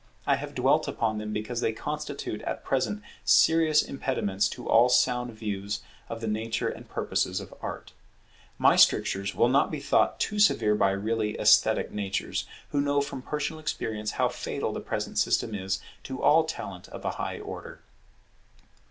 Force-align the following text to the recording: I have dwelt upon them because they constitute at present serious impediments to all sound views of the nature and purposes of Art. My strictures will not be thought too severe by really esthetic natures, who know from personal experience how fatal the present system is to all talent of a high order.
I 0.25 0.37
have 0.37 0.55
dwelt 0.55 0.87
upon 0.87 1.19
them 1.19 1.31
because 1.31 1.59
they 1.61 1.73
constitute 1.73 2.41
at 2.41 2.63
present 2.65 3.03
serious 3.23 3.83
impediments 3.83 4.49
to 4.49 4.67
all 4.67 4.89
sound 4.89 5.33
views 5.37 5.81
of 6.09 6.21
the 6.21 6.27
nature 6.27 6.67
and 6.67 6.89
purposes 6.89 7.39
of 7.39 7.53
Art. 7.61 7.93
My 8.57 8.75
strictures 8.75 9.35
will 9.35 9.47
not 9.47 9.69
be 9.69 9.79
thought 9.79 10.19
too 10.19 10.39
severe 10.39 10.73
by 10.73 10.89
really 10.89 11.37
esthetic 11.39 11.91
natures, 11.91 12.45
who 12.69 12.81
know 12.81 12.99
from 13.01 13.21
personal 13.21 13.59
experience 13.59 14.13
how 14.13 14.27
fatal 14.27 14.73
the 14.73 14.79
present 14.81 15.19
system 15.19 15.53
is 15.53 15.79
to 16.05 16.19
all 16.19 16.45
talent 16.45 16.89
of 16.89 17.05
a 17.05 17.11
high 17.21 17.39
order. 17.39 17.81